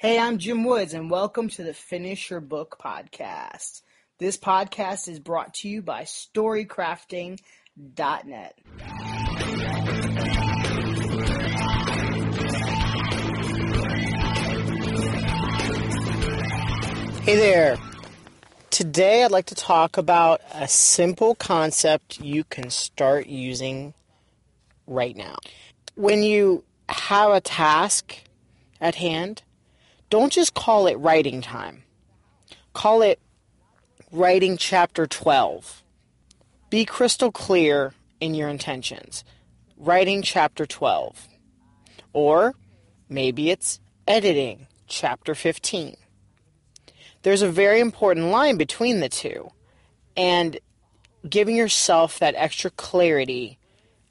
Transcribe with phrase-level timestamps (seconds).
[0.00, 3.82] Hey, I'm Jim Woods, and welcome to the Finish Your Book podcast.
[4.18, 8.54] This podcast is brought to you by StoryCrafting.net.
[17.24, 17.76] Hey there.
[18.70, 23.94] Today I'd like to talk about a simple concept you can start using
[24.86, 25.34] right now.
[25.96, 28.16] When you have a task
[28.80, 29.42] at hand,
[30.10, 31.84] don't just call it writing time.
[32.72, 33.20] Call it
[34.10, 35.82] writing chapter 12.
[36.70, 39.24] Be crystal clear in your intentions.
[39.76, 41.28] Writing chapter 12.
[42.12, 42.54] Or
[43.08, 45.96] maybe it's editing chapter 15.
[47.22, 49.50] There's a very important line between the two.
[50.16, 50.58] And
[51.28, 53.58] giving yourself that extra clarity,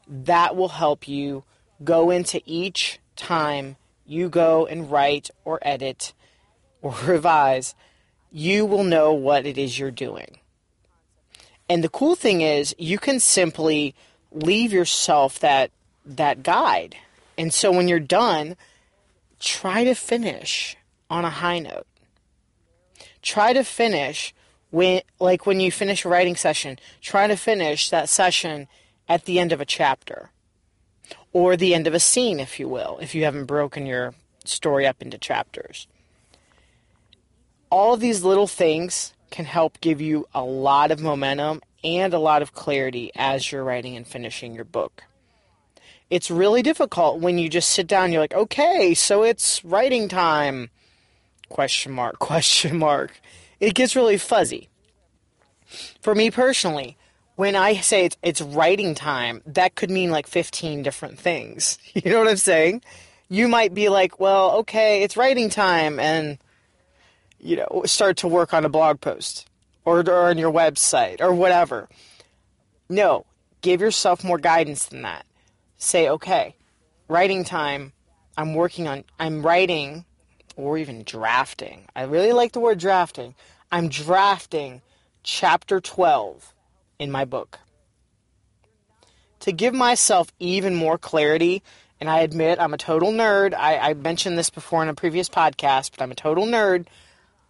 [0.08, 1.44] that will help you
[1.84, 3.78] go into each time
[4.08, 6.14] you go and write or edit
[6.82, 7.76] or revise,
[8.32, 10.40] you will know what it is you're doing.
[11.70, 13.94] And the cool thing is you can simply
[14.32, 15.72] leave yourself that
[16.06, 16.96] that guide.
[17.38, 18.56] And so when you're done,
[19.40, 20.78] try to finish
[21.10, 21.86] on a high note.
[23.22, 24.34] Try to finish
[24.72, 28.68] when like when you finish a writing session, try to finish that session
[29.10, 30.32] at the end of a chapter
[31.34, 34.14] or the end of a scene, if you will, if you haven't broken your
[34.46, 35.88] story up into chapters.
[37.70, 42.20] All of these little things can help give you a lot of momentum and a
[42.20, 45.04] lot of clarity as you're writing and finishing your book.
[46.10, 50.70] It's really difficult when you just sit down you're like, "Okay, so it's writing time."
[51.50, 53.20] question mark, question mark.
[53.60, 54.70] It gets really fuzzy.
[56.02, 56.98] For me personally,
[57.38, 61.78] when I say it's, it's writing time, that could mean like 15 different things.
[61.94, 62.82] You know what I'm saying?
[63.30, 66.38] You might be like, well, okay, it's writing time, and,
[67.40, 69.48] you know, start to work on a blog post
[69.86, 71.90] or, or on your website or whatever.
[72.90, 73.26] No,
[73.62, 75.26] give yourself more guidance than that.
[75.78, 76.56] Say, okay,
[77.08, 77.94] writing time,
[78.36, 80.06] I'm working on, I'm writing
[80.56, 81.86] or even drafting.
[81.96, 83.36] I really like the word drafting.
[83.72, 84.82] I'm drafting
[85.24, 86.54] chapter 12
[87.00, 87.60] in my book.
[89.42, 91.64] To give myself even more clarity,
[92.00, 95.30] and I admit I'm a total nerd, I, I mentioned this before in a previous
[95.30, 96.88] podcast, but I'm a total nerd.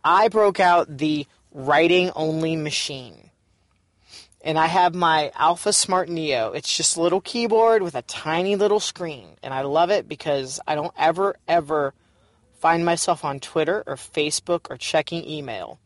[0.04, 3.32] I broke out the writing only machine.
[4.42, 6.54] And I have my AlphaSmart Neo.
[6.54, 9.30] It's just a little keyboard with a tiny little screen.
[9.44, 11.94] And I love it because I don't ever, ever
[12.60, 15.80] find myself on Twitter or Facebook or checking email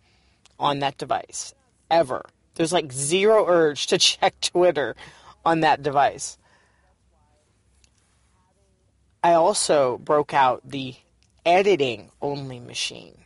[0.59, 1.55] on that device.
[1.89, 2.25] Ever.
[2.55, 4.95] There's like zero urge to check Twitter
[5.45, 6.37] on that device.
[9.23, 10.95] I also broke out the
[11.45, 13.17] editing only machine.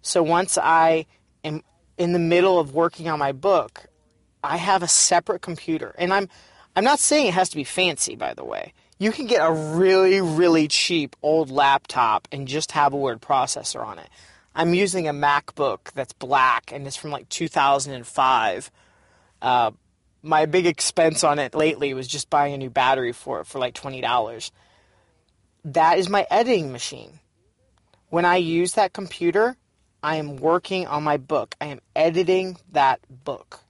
[0.00, 1.06] So once I
[1.44, 1.62] am
[1.96, 3.86] in the middle of working on my book,
[4.42, 5.94] I have a separate computer.
[5.98, 6.28] And I'm
[6.74, 8.72] I'm not saying it has to be fancy by the way.
[8.98, 13.84] You can get a really really cheap old laptop and just have a word processor
[13.84, 14.08] on it.
[14.54, 18.70] I'm using a MacBook that's black and it's from like 2005.
[19.40, 19.70] Uh,
[20.22, 23.58] my big expense on it lately was just buying a new battery for it for
[23.58, 24.50] like $20.
[25.64, 27.18] That is my editing machine.
[28.10, 29.56] When I use that computer,
[30.02, 31.54] I am working on my book.
[31.60, 33.60] I am editing that book.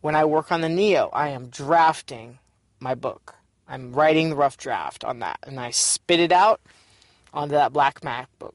[0.00, 2.40] When I work on the Neo, I am drafting
[2.78, 3.36] my book.
[3.66, 6.60] I'm writing the rough draft on that and I spit it out
[7.32, 8.52] onto that black MacBook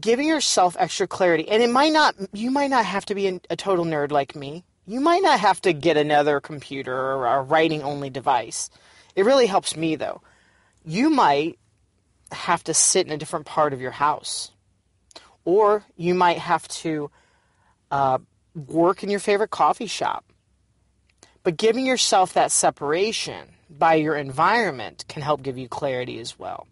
[0.00, 3.56] giving yourself extra clarity and it might not you might not have to be a,
[3.56, 4.64] total nerd like me.
[4.86, 8.70] You might not have to get another computer or a writing only device.
[9.14, 10.22] It really helps me though.
[10.84, 11.58] You might
[12.32, 14.50] have to sit in a different part of your house.
[15.44, 17.10] Or you might have to
[17.90, 18.18] uh,
[18.54, 20.24] work in your favorite coffee shop.
[21.42, 26.66] But giving yourself that separation by your environment can help give you clarity as well.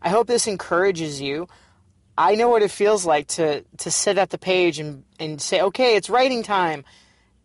[0.00, 1.48] I hope this encourages you
[2.16, 5.60] I know what it feels like to to sit at the page and and say,
[5.60, 6.84] okay, it's writing time,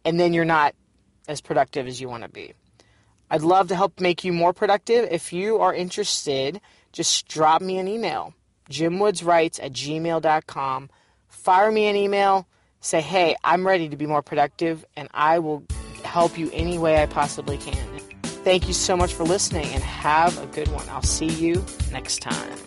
[0.06, 0.75] and then you're not
[1.27, 2.54] as productive as you want to be.
[3.31, 5.07] I'd love to help make you more productive.
[5.12, 6.62] If you are interested,
[6.92, 8.33] just drop me an email,
[8.69, 10.89] jimwoodswrites at gmail.com.
[11.27, 12.48] Fire me an email.
[12.81, 15.63] Say, hey, I'm ready to be more productive, and I will
[16.04, 18.00] help you any way I possibly can.
[18.24, 20.88] Thank you so much for listening, and have a good one.
[20.89, 22.57] I'll see you next time.